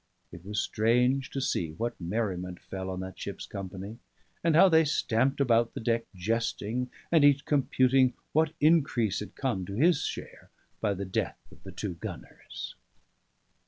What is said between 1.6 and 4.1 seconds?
what merriment fell on that ship's company,